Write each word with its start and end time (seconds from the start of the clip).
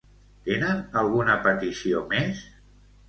Tenen 0.47 0.79
alguna 1.01 1.35
petició 1.45 2.03
més? 2.15 2.43